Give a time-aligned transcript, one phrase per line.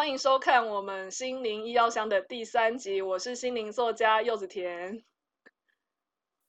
[0.00, 5.04] 欢迎收看我们心灵医药箱的第三集，我是心灵作家柚子甜。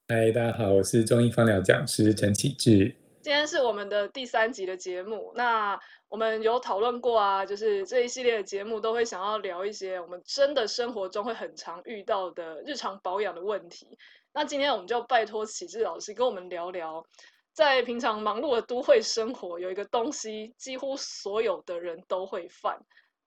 [0.07, 2.95] 嗨，大家好，我是中医芳疗讲师陈启志。
[3.21, 13.97] 今天是我们的第三集的节目，那我们有讨论过啊，就是这一系列的节目都会想要聊一些我们真的生活中会很常遇到的日常保养的问题。
[14.31, 17.05] 那今天我们就拜托启志老师跟我们聊聊，
[17.51, 22.79] 在平常忙碌的都会生活，有一个东西几乎所有的人都会犯，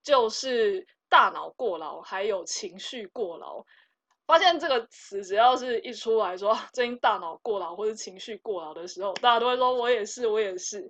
[0.05, 3.65] 就是大脑过劳，还有情绪过劳。
[4.25, 10.89] 发现这个词只要是一出来说最近大脑过劳或者情绪过劳的时候，大家都会说我也是，我也是。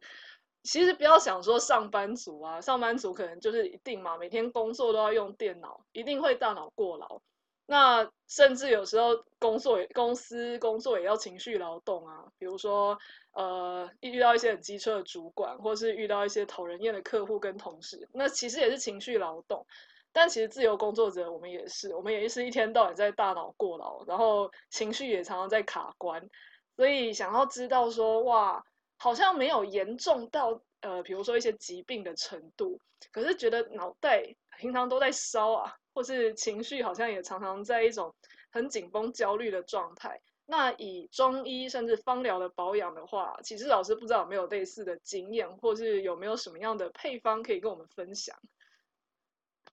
[0.63, 7.21] 其实不要想说上班族啊，上班族可能就是一定嘛，每天工作都要用电脑，一定会大脑过劳。
[7.67, 12.97] 那甚至有时候工作公司工作也要情绪劳动啊，比如说
[13.35, 19.65] 呃遇到一些很机车的主管，或是遇到一些讨人厌的客户跟同事，那其实也是情绪劳动。
[20.11, 26.29] 但其实自由工作者，我们也是，我们也是一天到晚在大脑过劳，然后情绪也常常在卡关，
[26.77, 28.63] 所以想要知道说，哇，
[28.97, 32.79] 好像没有严重到呃，比如说一些疾病的程度，
[33.11, 34.23] 可是觉得脑袋
[34.57, 38.15] 平常都在烧啊，或是情绪好像也常常在一种
[38.51, 40.21] 很紧绷、焦虑的状态。
[40.47, 48.35] 那以中医甚至芳疗的保养的话，其实老师不知道有没有类似的经验，或是有没有什么样的配方可以跟我们分享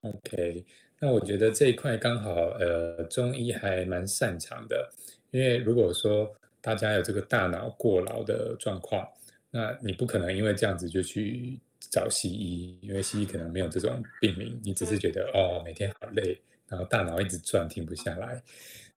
[0.01, 0.65] ？OK，
[0.99, 4.91] 那我觉得这一块刚好，呃，中医还蛮擅长的，
[5.29, 9.07] 因为如果说大家有这个大脑过劳的状况，
[9.51, 11.59] 那你不可能因为这样子就去
[11.91, 18.41] 找西医，因为西医可能没有这种病名，你只是觉得哦，每天好累，然后大脑一直转，停不下来。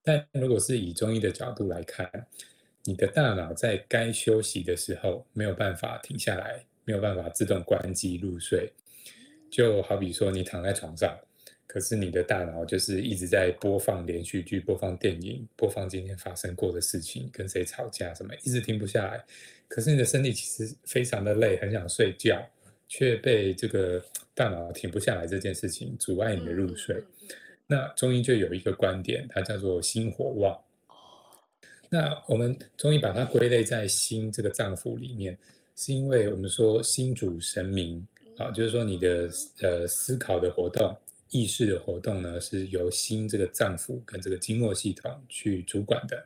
[0.06, 2.08] 但如果是以中医的角度来看，
[2.84, 8.72] 你的大脑在该休息的时候没有办法停下来，没有办法自动关机入睡。
[9.50, 11.19] 就好比说，你躺在床上，
[11.66, 19.25] 可是你的大脑就是一直在播放连续剧、播放电影、播放今天发生过的事情，跟谁吵架什么，一直停不下来。
[19.66, 22.41] 可是你的身体其实非常的累，很想睡觉，
[22.86, 24.00] 却被这个
[24.34, 27.02] 大脑停不下来这件事情阻碍你的入睡。
[27.66, 30.59] 那中医就有一个观点，它叫做心火旺。
[31.88, 35.38] 那我们中医把它归类在心这个脏腑里面，
[35.75, 38.06] 是因为我们说心主神明。
[38.38, 39.31] 啊，就是说你的
[39.62, 40.94] 呃思考的活动、
[41.31, 46.22] 意识的活动呢，是由心这个脏腑跟这个经络系统去主管的。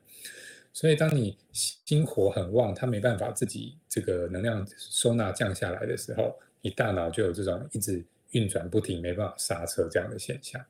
[0.72, 10.60] 所以，当你心火很旺，它没办法自己这个能量收纳降下来的时候，你大脑就有这种一直运转不停、没办法刹车这样的现象。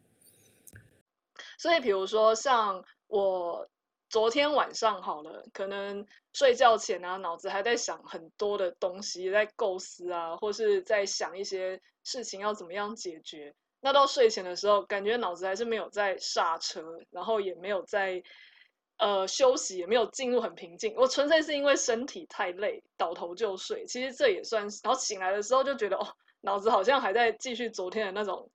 [1.60, 3.69] 所以，比如说像我。
[4.10, 13.54] 昨天晚上好了，可能睡觉前啊，脑子还在想很多的东西，在构思啊，或是在想一些事情要怎么样解决。
[13.81, 18.21] 那到睡前的时候，感觉脑子还是没有在刹车，然后也没有在
[18.98, 20.92] 呃休息，也没有进入很平静。
[20.97, 23.87] 我纯粹是因为身体太累，倒头就睡。
[23.87, 28.50] 其实这也算是，然后醒来的时候就觉得，哦，脑子好像还在继续昨天的那种，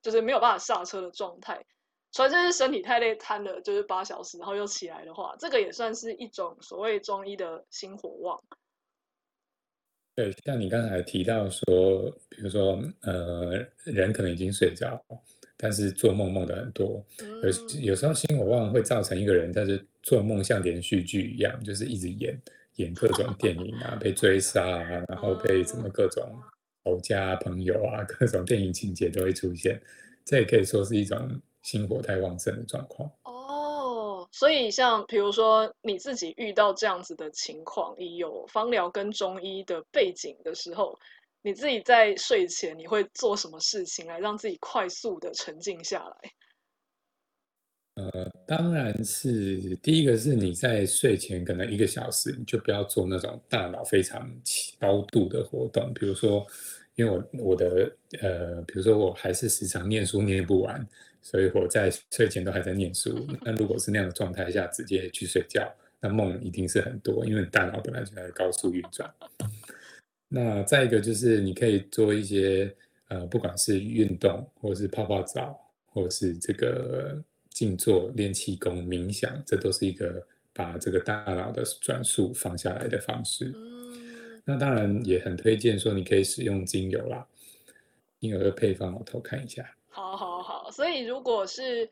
[0.00, 1.66] 就是没有办法刹车的状态。
[2.12, 8.42] 所以就是身体太累，瘫了就是八小时，然后又起来的话，这个也算是一种所谓中医的心火旺。
[10.16, 15.00] 对，像你刚才提到说，比如说，呃，人可能已经睡着，
[15.56, 17.02] 但是做梦梦的很多。
[17.18, 22.42] 有、嗯、有时候心火旺会造成一个人，但是做梦像连续剧一样，就是一直演
[22.74, 26.36] 演各种电影啊，被追杀啊，然后被什么各种
[26.84, 29.80] 仇家朋友啊，各种电影情节都会出现。
[30.24, 31.40] 这也可以说是一种。
[31.62, 40.98] 心火太旺盛的状况哦，所以像比如说你自己遇到这样子的情况，你有芳疗跟中医的背景的时候，
[41.42, 46.32] 你自己在睡前你会做什么事情来让自己快速的沉静下来？
[47.96, 54.30] 呃，当然是第一个是你在睡前可能一个小时，你就不要做那种大脑非常
[54.78, 56.46] 高度的活动，比如说，
[56.94, 60.88] 因为我我的呃，比如说我还是时常念书念不完。
[61.22, 63.26] 所以我在睡前都还在念书。
[63.42, 69.12] 那如果是那样的状态下直接去睡觉，那梦一定是很多，因为大脑本来就在高速运转。
[70.28, 72.74] 那再一个就是你可以做一些
[73.08, 83.52] 呃，不管是运动，或是泡泡澡，或是这个静坐、练气功、冥想，这都是一个把这个大脑的转速放下来的方式。
[84.44, 87.26] 那当然也很推荐说你可以使用精油啦，
[88.20, 89.68] 精油的配方我偷看一下。
[89.88, 91.90] 好好好，所以如果是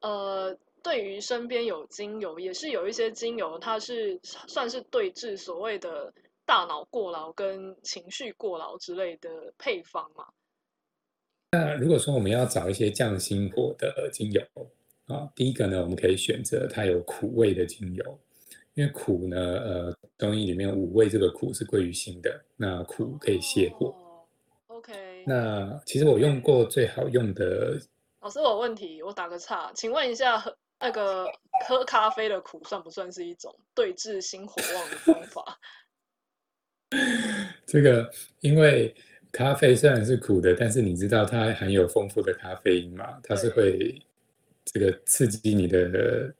[0.00, 6.10] 呃，对于身边有精油，也是有一些精油，它是算是对治所谓的
[6.46, 10.24] 大脑过劳跟情绪过劳之类的配方嘛？
[11.50, 14.40] 那如果说我们要找一些降心火的精油
[15.04, 18.18] 啊，第一个呢，我们可以选择它有苦味的精油，
[18.72, 23.88] 因为苦呢，呃，中医里面五味这个苦是归于心的，那苦可以泻火。
[23.88, 24.24] 哦、
[24.68, 25.24] OK。
[25.26, 27.78] 那其实我用过最好用的。
[28.20, 31.26] 老师，我有问题，我打个岔，请问一下，喝那个
[31.66, 35.58] 喝咖啡的苦算不算是一种对治心火旺的方法？
[37.66, 38.94] 这个因为。
[39.32, 43.16] 咖啡虽然是苦的，但是你知道它含有丰富的咖啡因嘛？
[43.22, 44.04] 它是会
[44.64, 46.34] 这个刺激你的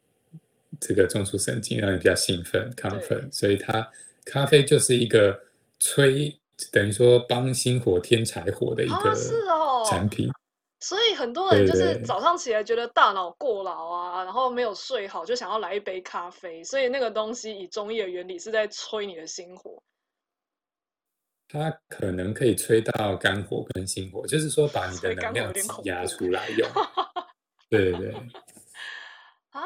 [0.80, 3.30] 这个中枢神经，让你比较兴奋、亢奋。
[3.30, 3.88] 所以它
[4.24, 5.40] 咖啡就是一个
[5.78, 6.36] 催，
[6.72, 9.14] 等于说帮心火添柴火的一个
[9.88, 10.28] 产品。
[10.80, 16.64] 所以很多人就是早上起来觉得大脑过劳啊，然后没有睡好，就想要来一杯咖啡。
[16.64, 19.82] 所以那个东西以中医的原理是在催你的心火。
[21.48, 26.68] 它可能可以催到肝火跟心火，就是说把你的 能量挤压出来用。
[27.68, 28.14] 对 对对。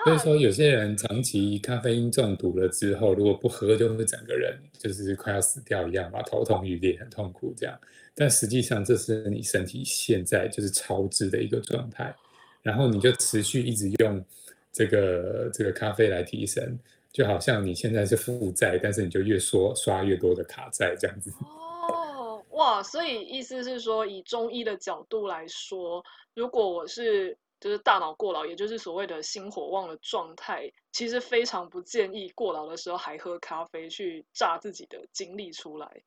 [0.04, 7.78] 所以说有些人长期咖啡因中毒了之后，如果不喝，就会整个人就是快要死掉一样嘛，头痛欲裂，很痛苦这样。
[8.14, 12.14] 但实际上这是你身体现在就是超支的一个状态，
[12.62, 14.24] 然后你就持续一直用
[14.72, 16.78] 这个这个咖啡来提神，
[17.12, 21.30] 就好像你现在是负债，但是你就越说刷越多的卡债这样子。
[21.40, 26.04] 哦哇，所以意思是说，以中医的角度来说，
[26.34, 36.02] 如果我是就是大脑过劳，也就是所谓的心火旺的状态，其实非常不建议过劳的时候还喝咖啡去榨自己的精力出来。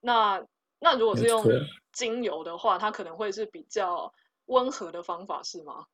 [0.00, 0.44] 那
[0.78, 1.42] 那如果是用
[1.94, 4.12] 精油的话，它可能会是比较
[4.44, 5.86] 温和的方法，是吗？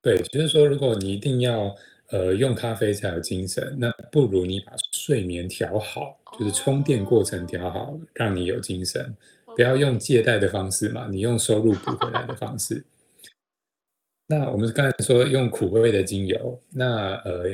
[0.00, 1.76] 对，就是说，如果你一定要。
[2.10, 9.16] 呃，用咖啡才有精神，那不如你把睡眠调好，就是充电过程调好，让你有精神。
[9.56, 12.84] 不要用借贷的方式嘛，你用收入补回来的方式。
[14.26, 17.44] 那我们刚才说用苦味的精油，那呃，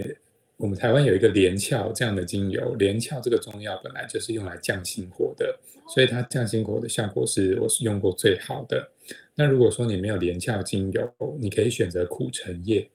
[0.56, 5.58] 我们台湾有一个连翘这样的精油，连翘这个中药本来就是用来降心火的，
[5.88, 8.88] 所以它降心火的效果是我是用过最好的。
[9.34, 12.88] 那如果说你没有连翘精油，你可以选择苦橙叶。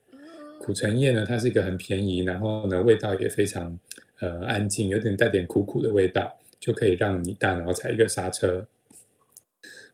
[0.60, 3.78] 苦橙叶呢，它是一个很便宜，然后呢，味道也非常
[4.20, 8.66] 呃安静，有点带点苦苦的味道，就可以让你大脑踩一个刹车。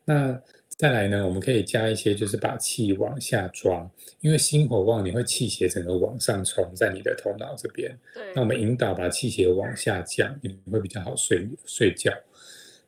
[0.05, 0.41] 那
[0.77, 3.89] 再来呢，我们可以加一些，就是把气往下装，
[4.21, 7.97] 因为心火旺，你会气血整个往上冲，在你的头脑这边。
[8.15, 8.23] 对。
[8.35, 12.13] 那我们引导把气血往下降，你会比较好睡睡觉。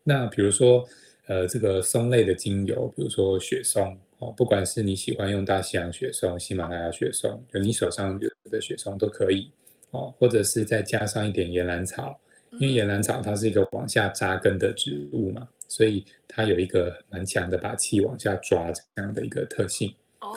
[0.03, 0.85] 那比如说
[1.27, 4.33] 呃，这个松类的精油，比如说雪松哦。
[4.37, 9.51] 不管是你喜欢用大西洋雪松、喜马拉雅雪松，就你手上有的雪松都可以
[9.91, 12.19] 哦，或者是再加上一点岩兰草，
[12.59, 19.95] 因为岩兰草它是一个往下扎根的植物嘛，所以它有一个蛮强的把气往下抓这样的一个特性。
[20.21, 20.37] 哦，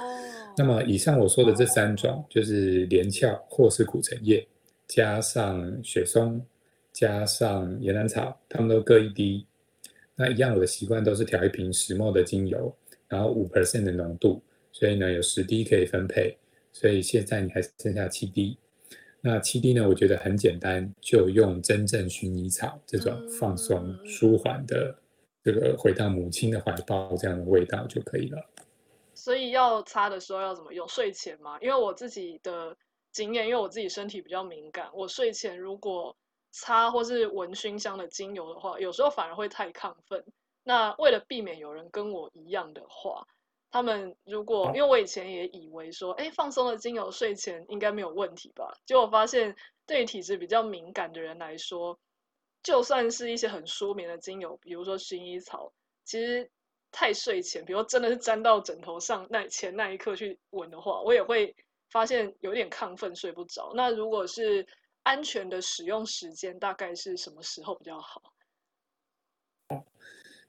[0.57, 4.47] 那么以上我说的这三种，就是连翘或是苦橙叶，
[4.87, 6.45] 加上雪松，
[6.91, 9.45] 加上岩兰草，它们都各一滴。
[10.15, 12.75] 那一样，我的习惯都是调一瓶十 ml 的精油。
[13.09, 16.35] 然后五 percent 的浓度，所以呢有十滴可以分配，
[16.73, 18.57] 所以现在你还剩下七滴。
[19.21, 24.93] 那七滴呢，我觉得很简单，就用真正薰衣草这种放松舒缓的
[25.47, 28.45] 这个回到母亲的怀抱这样的味道就可以了。
[29.13, 30.85] 所以要擦的时候要怎么用？
[30.89, 31.57] 睡前吗？
[31.61, 32.75] 因为我自己的
[33.13, 36.17] 经验，因为我自己身体比较敏感，我睡前如果
[36.51, 40.21] 擦或是闻熏香的精油的话，有时候反而会太亢奋。
[40.65, 43.25] 那为了避免有人跟我一样的话，
[43.71, 48.73] 他们如果因为我以前也以为说，哎，放松的精油睡前应该没有问题吧？
[48.85, 51.97] 结果发现，对于体质比较敏感的人来说，
[52.67, 55.71] 就算是一些很舒眠的精油，比如说薰衣草，
[56.03, 56.51] 其实
[56.91, 61.55] 太睡前，比如真的是沾到枕头上那前那一刻去闻的话，我也会
[61.89, 63.71] 发现有点亢奋，睡不着。
[63.73, 64.67] 那如果是
[65.03, 68.21] 安全的使用时间，大概是什么时候比较好？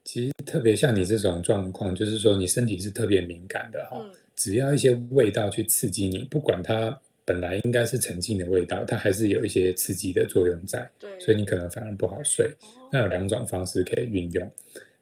[0.03, 12.51] 其实特别像你这种状况，就是说你身体是特别敏感的哈，只要一些味道去刺激你，不管它本来应该是沉静的味道，它还是有一些刺激的作用在，所以你可能反而不好睡。
[12.91, 14.51] 那有两种方式可以运用，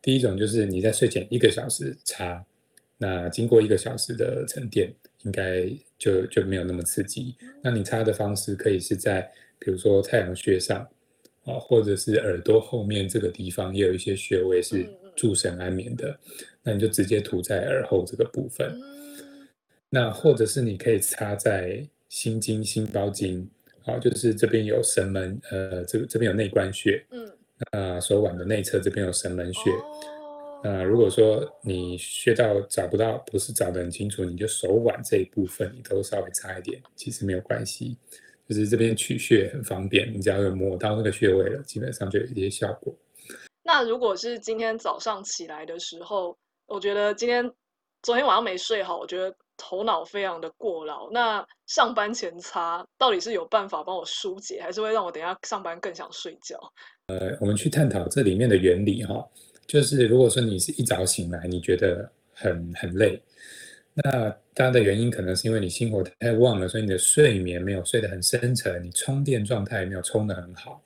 [0.02, 2.44] 第一种就是你在睡前一个小时擦，
[2.98, 4.92] 那经过一个小时的沉淀，
[5.22, 5.64] 应该
[5.96, 7.36] 就就没有那么刺激。
[7.62, 9.30] 那你擦的方式可以是在
[9.60, 10.84] 比如说太阳穴上。
[11.46, 16.18] 啊，或者是耳朵后面这个地方也有一些穴位是助神安眠的，
[16.60, 18.76] 那你就直接涂在耳后这个部分。
[19.88, 23.48] 那或者是你可以擦在心经、心包经，
[23.84, 27.30] 好，就是这边有神门，呃，这这边有内关穴，嗯，
[27.72, 29.70] 那手腕的内侧这边有神门穴，
[30.62, 37.96] 那如果说你穴道找不到，不是找得很清楚，你就手腕这一部分你都稍微擦一点，其实没有关系。
[38.48, 42.94] 就是这边取穴很方便，你只要有摸到那个穴位了，基本上就有一些效果。
[43.64, 47.52] 那如果是今天早上起来的时候，我觉得今天
[48.02, 51.10] 昨天晚上没睡好，我觉得头脑非常的过劳。
[51.10, 56.58] 那上班前擦到底是有办法帮我疏解，还是会让我等一下上班更想睡觉？
[57.08, 59.24] 呃，我们去探讨这里面的原理哈，
[59.66, 63.22] 就是如果说你是一早醒来，你觉得很很累。
[63.94, 70.82] 那它的原因可能是因为你心火太旺了，所以你的睡眠没有睡得很深沉，你充电状态没有充得很好。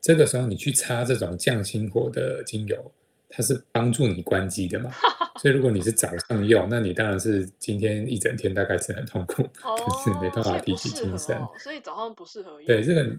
[0.00, 2.92] 这个时候你去擦这种降心火的精油，
[3.28, 4.90] 它是帮助你关机的嘛？
[5.42, 11.36] 所以如果你是早上用，那你当然是今天一整天大概是很痛苦，哦、 可是没办法提起精神。
[11.58, 12.66] 所以早上不适合用。
[12.66, 13.16] 对，这个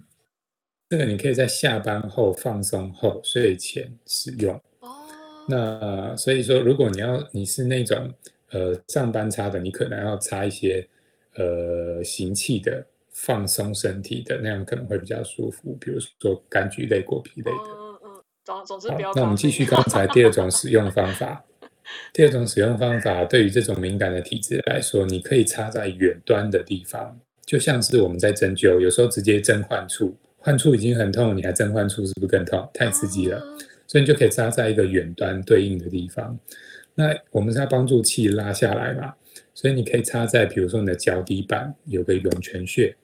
[0.89, 4.55] 这个你可以在下班后放松后睡前使用。
[4.79, 5.05] 哦。
[5.47, 8.13] 那所以说，如果你要你是那种。
[8.51, 10.87] 呃，上班擦的，你可能要擦一些
[11.33, 15.75] 呃行气的、放松身体的，那样可能会比较舒服。
[15.81, 17.57] 比如说柑橘类、果皮类的。
[17.67, 19.11] 嗯嗯，总总之不要。
[19.13, 21.43] 那我们继续刚才第二种使用方法。
[22.13, 32.67] 第二种使用方法，对于这种敏感的体质来说，你可以插在远端的地方，就像是我们在针灸，有时候直接针患处，患处已经很痛，你还针患处，是不是更痛？
[32.73, 36.37] 太刺激了，嗯、所以你就可以插在一个远端对应的地方。
[36.95, 39.13] 那我们是要帮助气拉下来嘛，
[39.53, 42.95] 所以你可以插在，比如说你的脚底板有个涌泉穴。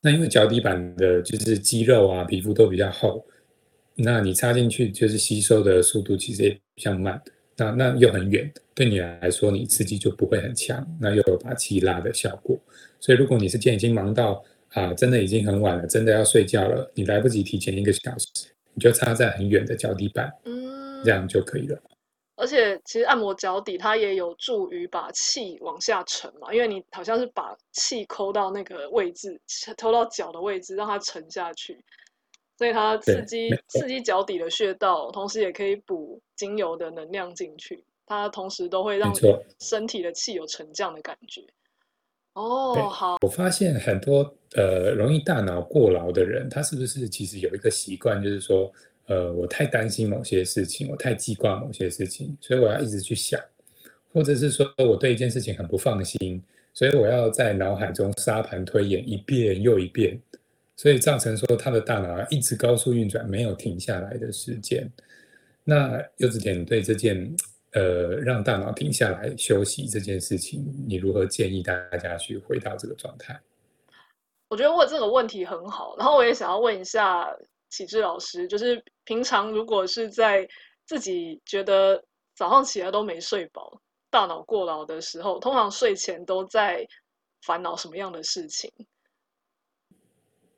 [0.00, 3.24] 那因为脚底板的就是肌肉啊、皮肤都比较厚，
[3.96, 7.20] 那你插进去就是吸收的速度其实也比较慢。
[7.62, 12.58] 那那又很远，对你来说你刺激就不会很强，那又有把气拉的效果。
[12.98, 18.26] 所以如果你是今天已经忙到啊，真的已经很晚了，真的要睡觉了，你来不及提前一个小时，
[18.74, 21.78] 你就插在很远的脚底板， 嗯，这样就可以了。
[22.34, 29.38] 而且其实按摩脚底，它也有助于把气往下沉嘛，因为你好像是把气抠到那个位置，
[29.76, 31.78] 抠到脚的位置，让它沉下去，
[32.56, 39.12] 所以它刺激刺激脚底的穴道，同时也可以补精油的能量进去，它同时都会让
[39.60, 41.42] 身体的气有沉降的感觉。
[42.34, 48.72] 哦，好，我发现很多呃容易大脑过劳的人，他是不是其实有一个习惯，就是说。
[49.06, 53.38] 呃，我太担心某些事情，我太记挂某些事情，所以我要一直去想，
[54.12, 56.40] 或者是说我对一件事情很不放心，
[56.72, 60.18] 所以我要在脑海中沙盘推演一遍又一遍，
[60.76, 64.90] 所以造成说他的大脑一直高速运转，没有停下来的时间。
[65.64, 67.34] 那柚子甜对这件
[67.72, 73.40] 呃让大脑停下来休息这件事情，你如何建议大家去回到这个状态？
[74.48, 77.28] 我觉得问这个问题很好，然后我也想要问一下。
[77.74, 80.46] 启智老师，就是平常如果是在
[80.84, 82.04] 自己觉得
[82.36, 86.86] 早上起来都没睡饱、大脑过劳的时候，通常睡前都在
[87.46, 88.70] 烦恼什么样的事情？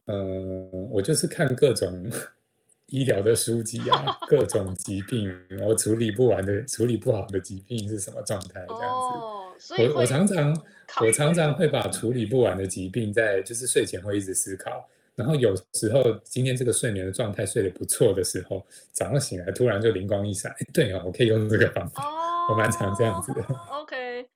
[0.06, 2.10] 嗯、呃，我就是看各种
[2.88, 8.64] 医疗的书籍啊， 各种疾病，然后处理不完的、处理不好的疾病是什么状态？
[8.68, 9.18] 这样子。
[9.18, 10.64] 哦，所以我我常常
[11.00, 14.86] 我常常会把处理不完的疾病在就是睡前会一直思考。
[15.16, 23.40] 然后有时候今天这个睡眠的状态睡得不错的时候，早上醒来突然就灵光一闪，哎，对哦，我可以用这个方法，哦、我蛮常这样子的。
[23.70, 24.28] OK，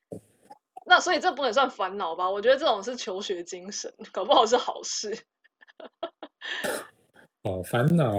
[0.86, 2.30] 那所以这不能算烦恼吧？
[2.30, 5.18] 我觉得这种是求学精神，搞不好是好事。
[7.42, 8.12] 哦，烦恼，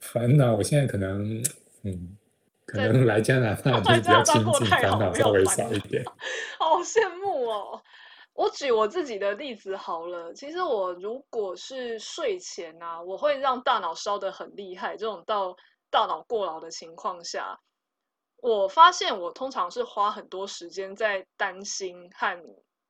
[0.00, 1.42] 烦恼，我现在可能，
[1.82, 2.16] 嗯，
[2.64, 6.04] 可能来加拿大就是比较亲近，烦恼稍微少一点。
[6.58, 7.82] 好羡慕哦。
[8.34, 15.56] 我举我自己的例子好了，其实我如果是睡前啊，我会让大脑烧得很厉害，这种到
[15.90, 17.58] 大脑过劳的情况下，
[18.42, 22.38] 我发现我通常是花很多时间在担心和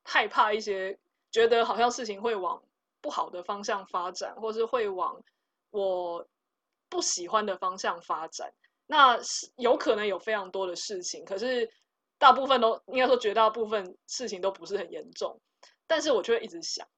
[0.03, 0.99] 害怕一些，
[1.31, 2.61] 觉得好像事情会往
[3.07, 5.23] 不好的方向发展，或是会往
[5.71, 6.27] 我
[6.89, 8.53] 不喜欢的方向发展。
[8.87, 11.71] 那是有可能有非常多的事情，可是。
[12.19, 15.39] 大部分都应该说绝大部分事情都不是很严重，
[15.87, 16.89] 但是我就会一直想。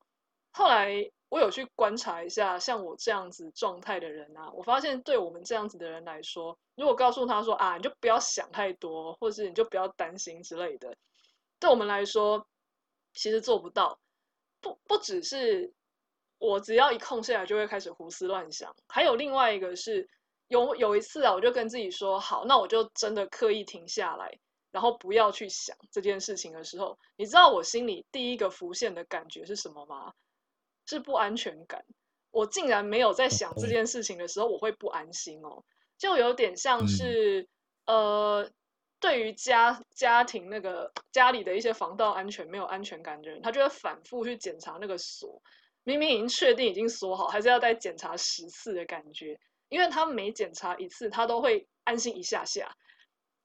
[0.52, 10.96] 后来我有去观察一下，像我这样子状态的人啊，我发现对我们这样子的人来说，如果告诉他说啊，你就不要想太多，或是你就不要担心之类的，
[11.58, 12.46] 对我们来说
[13.12, 13.98] 其实做不到。
[14.60, 15.72] 不不只是
[16.38, 20.08] 我只要一空下来就会开始胡思乱想，还有另外一个是
[20.48, 24.38] 有有一次啊，我就跟自己说好，那我就真的刻意停下来。
[24.70, 30.12] 然后不要去想这件事情的时候，你知道我心里第一个浮现的感觉是什么吗？
[30.84, 31.82] 是不安全感。
[32.30, 35.64] 我竟然没有在想这件事情的时候，我会不安心哦，
[35.96, 37.48] 就有点像是，
[37.86, 38.50] 呃，
[39.00, 45.42] 对于家家庭那个家里的一些防盗安全没有安全感的人，他就会反复去检查那个锁，
[45.88, 49.40] 明明已经确定已经锁好，还是要再检查十次的感觉。
[49.70, 52.76] 因为他每检查一次，他都会安心一下下，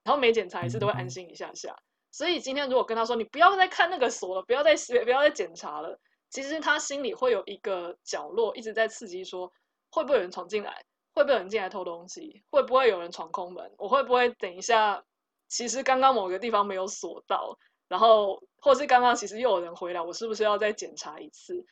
[0.02, 1.74] 然后每检查一次都会安心一下下。
[2.10, 4.74] 所以今天如果跟他说，你不要再看那个锁了，不要再
[5.04, 5.98] 不要再检查了，
[6.28, 9.50] 其实他心里会有一个角落一直在刺激说，
[9.90, 10.84] 会不会有人闯进来？
[11.14, 12.42] 会不会有人进来偷东西？
[12.50, 13.72] 会不会有人闯空门？
[13.78, 15.02] 我会不会等一下？
[15.48, 17.58] 其实刚刚某个地方没有锁到，
[17.88, 21.64] 然后或是刚刚其实又有人回来，我是不是要再检查一次？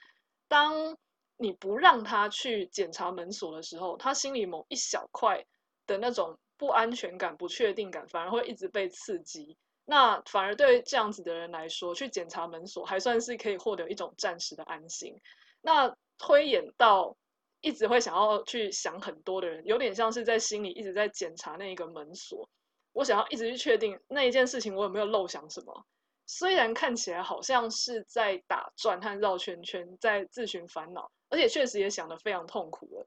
[0.52, 0.98] 当
[1.38, 5.46] 你不让他去检查门锁的时候，他心里某一小块
[5.86, 9.56] 的那种不安全感、不确定感，反而会一直被刺激。
[9.86, 15.18] 那反而对这样子的人来说，去检查门锁还算是可以获得一种暂时的安心。
[15.62, 17.16] 那推演到。
[17.64, 22.50] 一直会想要去想很多的人，有点像是在心里一直在检查那一个门锁。
[22.92, 25.86] 我想要一直去确定那一件事情，我有没有漏想什么。
[26.34, 33.06] 虽然看起来好像是在打转和绕圈圈，在自寻烦恼，而且确实也想得非常痛苦了。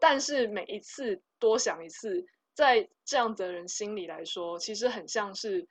[0.00, 5.68] 但是每一次多想一次，在这样的人心里来说，其实很像是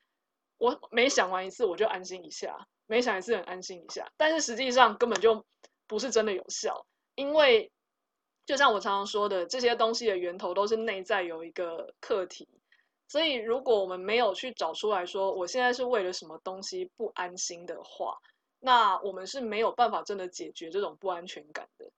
[0.57, 2.55] 我每想完一次，我就安心一下；
[2.87, 4.09] 每想一次，很安心一下。
[4.15, 5.45] 但是实际上根本就
[5.87, 7.69] 不是真的有效，因为。
[8.45, 12.45] 就像我常常说的，这些东西的源头都是内在有一个课题，
[13.13, 18.17] 所以如果我们没有去找出来说，我现在是为了什么东西不安心的话，
[18.59, 21.91] 那我们是没有办法真的解决这种不安全感的。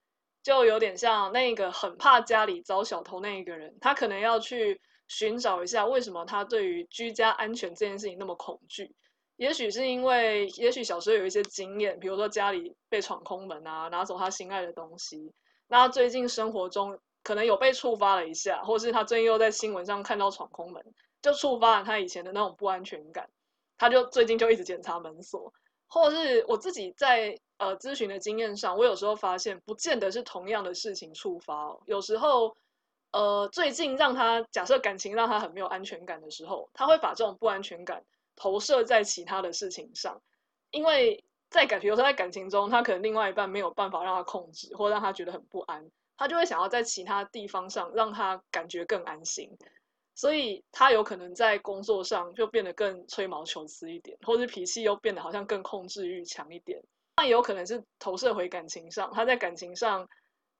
[0.43, 8.93] 就有点像那个很怕家里遭小偷那一个人，他可能要去寻找一下为什么他对于居家安全这件事情那么恐惧。
[9.37, 15.31] 也许是因为，也许小时候有一些经验，比如说家里被闯空门啊，拿走他心爱的东西。
[15.69, 20.83] 那他最近生活中可能有被触发了一下，或是他最近又在新闻上看到闯空门，
[21.25, 23.29] 就触发了他以前的那种不安全感，
[23.77, 25.51] 他就最近就一直检查门锁，
[25.87, 32.55] 或者是我自己在呃咨询的经验上，我有时候发现不见得是同样的事情触发，有时候
[33.11, 38.03] 呃最近让他假设感情让他很没有安全感的时候，他会把这种不安全感
[38.35, 40.21] 投射在其他的事情上，
[40.71, 41.23] 因为。
[41.47, 49.55] 在感，比如说在感情中，他可能另外一半没有办法让他控制，或让他觉得很不安，他就会想要在其他地方上让他感觉更安心，
[50.15, 56.81] 所以他有可能在工作上就变得更吹毛求疵一点，或是脾气又变得好像更控制欲强一点。
[57.17, 60.07] 那也有可能是投射回感情上，他在感情上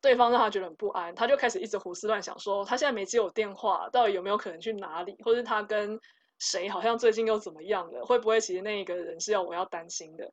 [0.02, 6.00] 对方让他觉得很不安，他就开始一直胡思乱想，说他现在没接我电话，到底有没有可能去哪里，或是他跟
[6.40, 8.06] 谁好像最近又怎么样了？
[8.06, 10.32] 会不会其实那一个人是要我要担心的？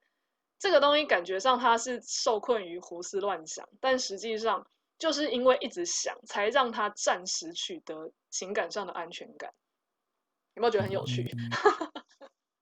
[0.59, 4.65] 这个东西感觉上他是受困于胡思乱想，但实际上
[5.03, 9.51] 就是因为一直想，才让他暂时取得情感上的安全感。
[10.55, 11.29] 有没有觉得很有趣？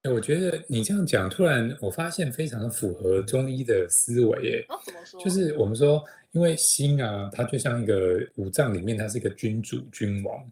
[0.05, 4.64] 嗯、 我觉得你这样讲，突然我发现非常符合中医的思维耶。
[4.70, 5.22] 哦，怎么说？
[5.22, 10.50] 就是我们说，因为心啊，它就像一个五脏里面，它是一个君主君王。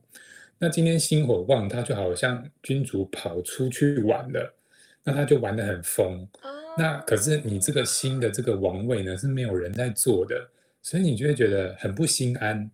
[0.59, 4.55] 那今天心火旺，它就好像君主跑出去玩了，
[5.03, 6.23] 那他就玩得很疯。
[6.43, 10.49] 哦那可是你这个心的这个王位呢，是没有人在做的，
[10.89, 12.71] 所以你就会觉得很不心安，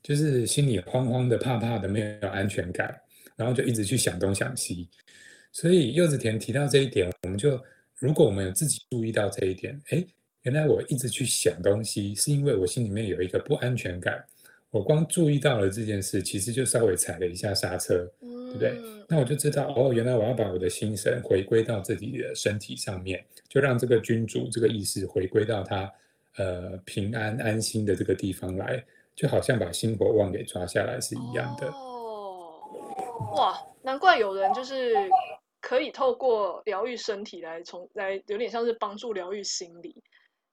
[0.00, 2.96] 就是心里慌慌的、怕怕的，没有安全感，
[3.34, 4.88] 然后就一直去想东想西。
[5.50, 7.60] 所以柚子田提到这一点，我们就
[7.96, 10.06] 如果我们有自己注意到这一点，哎，
[10.42, 14.24] 原来我一直去想东西，是因为我心里面有一个不安全感。
[14.70, 18.78] 我光注意到了这件事，其实就稍微踩了一下刹车，对不对？
[19.08, 25.92] 那我就知道，哦，原来我要把我的心神回归到自己的身体上面，就让这个君主这个意识回归到他
[26.36, 31.68] 呃平安安心的这个地方来，就好像把心火旺给抓下来是一样的。
[31.68, 32.60] 哦，
[33.36, 34.94] 哇，难怪有人就是
[35.60, 39.94] 可以透过疗愈身体来从来有点像是帮助疗愈心理。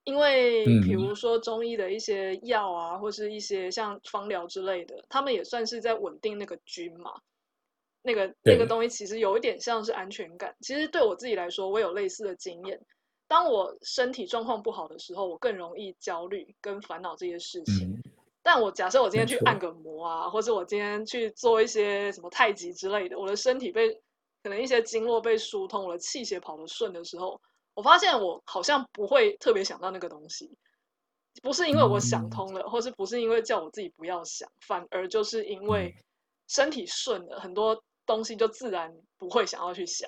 [0.05, 7.13] 因为比如说中医的一些药啊，或是一些像芳疗之类的，他们也算是在稳定那个菌嘛。
[8.01, 10.53] 那个那个东西其实有一点像是安全感。
[10.59, 12.77] 其实对我自己来说，我有类似的经验。
[13.33, 17.99] 当我身体状况不好的时候，我更容易焦虑跟烦恼这些事情。
[18.43, 23.91] 但我假设我今天去按个摩啊，或者我今天去做一些什么太极之类的，我的身体被
[24.43, 27.41] 可能一些经络被疏通，我的气血跑得顺的时候。
[27.73, 30.55] 我发现我好像不会特别想到那个东西，
[31.41, 35.95] 不是因为我想通了，或是不是因为叫我自己不要想，反而就是因为
[36.47, 40.07] 身体顺了，很多东西就自然不会想要去想。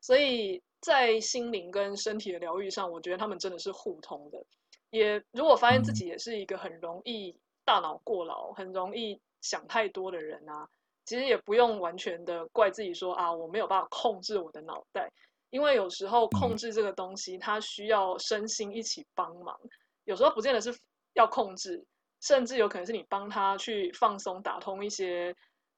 [0.00, 4.44] 所以在心灵跟身体的疗愈上，我觉得他们真的是互通的。
[4.90, 10.68] 也如果发现自己也是一个很容易大脑过劳、很容易想太多的人啊，
[11.06, 15.10] 其实也不用完全的怪自己说啊，我没有办法控制我的脑袋，
[15.50, 19.58] 因为有时候控制这个东西，它需要身心一起帮忙。
[20.04, 20.76] 有时候不见得是
[21.14, 21.82] 要控制，
[22.20, 25.34] 甚至有可能是你帮他去放松、打通一些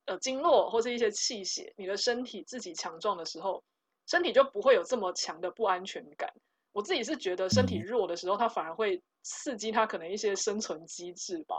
[0.07, 3.63] 呃经络或是一些气血，你的身体自己强壮的时候，
[4.07, 6.33] 身体就不会有这么强的不安全感。
[6.73, 11.57] 我自己是觉得身体弱的时候，它反而会刺激它可能一些生存机制吧。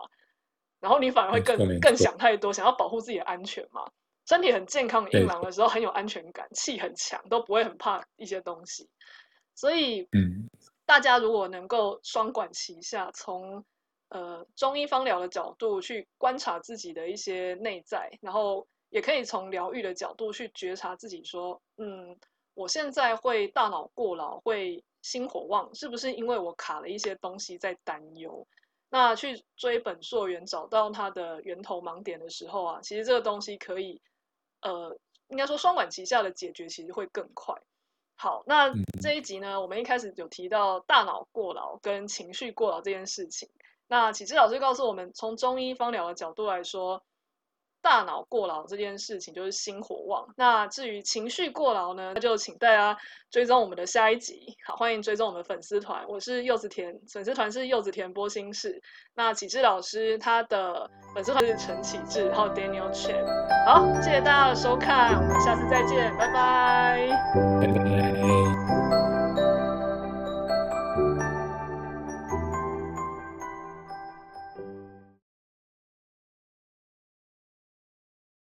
[0.81, 3.89] 然后你反而会更更想太多，想要保护自己的安全嘛。
[4.27, 8.89] 身体很健康、硬朗的时候，很有安全感，气很强，都不会很怕一些东西。
[9.53, 10.49] 所以，嗯，
[10.86, 13.63] 大家如果能够双管齐下，从
[14.10, 22.17] 呃中医方疗的角度去观察自己的一些内在，然后也可以从疗愈的角度去觉察自己，说，嗯，
[22.56, 28.48] 我现在会大脑过劳，会心火旺，是不是因为我卡了一些东西在担忧？
[28.89, 34.02] 那去追本溯源，找到它的源头盲点的时候啊，其实这个东西可以，
[34.62, 37.54] 呃，应该说双管齐下的解决，其实会更快。
[38.15, 43.50] 好，那这一集呢，我们一开始有提到大脑过劳跟情绪过劳这件事情。
[43.88, 47.04] 那启智老师告诉我们，从中医方疗的角度来说。
[47.86, 50.26] 大脑过劳这件事情就是心火旺。
[50.36, 52.98] 那至于情绪过劳呢，那就请大家
[53.30, 54.58] 追踪我们的下一集。
[54.65, 58.82] 好，欢迎追踪我们粉丝团，我是柚子甜，粉丝团是柚子甜剥心事。
[59.13, 63.24] 那启智老师他的粉丝团是陈启智，然后 Daniel Chen。
[63.67, 67.08] 好，谢谢大家的收看，我们下次再见，拜拜。